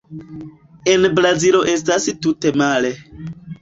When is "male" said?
2.67-2.97